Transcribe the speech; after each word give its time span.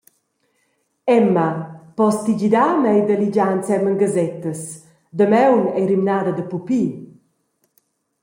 Emma, 1.17 1.49
pos 1.97 2.15
ti 2.23 2.31
gidar 2.41 2.73
mei 2.83 2.99
da 3.07 3.15
ligiar 3.21 3.51
ensemen 3.57 3.95
gasettas, 4.01 4.61
damaun 5.17 5.63
ei 5.77 5.85
rimnada 5.91 6.31
da 6.37 6.45
pupi? 6.51 6.83